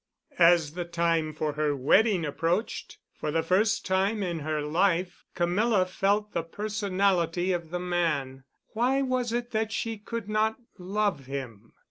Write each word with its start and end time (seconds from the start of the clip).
As 0.39 0.73
the 0.73 0.83
time 0.83 1.31
for 1.31 1.53
her 1.53 1.75
wedding 1.75 2.25
approached, 2.25 2.97
for 3.13 3.29
the 3.29 3.43
first 3.43 3.85
time 3.85 4.23
in 4.23 4.39
her 4.39 4.59
life 4.59 5.25
Camilla 5.35 5.85
felt 5.85 6.31
the 6.33 6.41
personality 6.41 7.51
of 7.53 7.69
the 7.69 7.77
man. 7.79 8.43
Why 8.69 9.03
was 9.03 9.31
it 9.31 9.51
that 9.51 9.71
she 9.71 9.99
could 9.99 10.27
not 10.27 10.55
love 10.79 11.27
him? 11.27 11.73